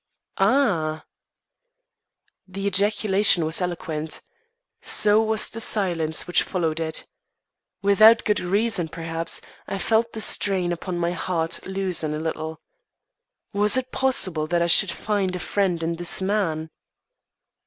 "Ah!" 0.39 1.03
The 2.47 2.65
ejaculation 2.65 3.45
was 3.45 3.61
eloquent. 3.61 4.21
So 4.81 5.21
was 5.21 5.47
the 5.47 5.61
silence 5.61 6.25
which 6.25 6.41
followed 6.41 6.79
it. 6.79 7.05
Without 7.83 8.25
good 8.25 8.39
reason, 8.39 8.87
perhaps, 8.87 9.41
I 9.67 9.77
felt 9.77 10.13
the 10.13 10.19
strain 10.21 10.71
upon 10.73 10.97
my 10.97 11.11
heart 11.11 11.59
loosen 11.67 12.15
a 12.15 12.19
little. 12.19 12.61
Was 13.53 13.77
it 13.77 13.91
possible 13.91 14.47
that 14.47 14.63
I 14.63 14.65
should 14.65 14.89
find 14.89 15.35
a 15.35 15.37
friend 15.37 15.83
in 15.83 15.97
this 15.97 16.19
man? 16.19 16.71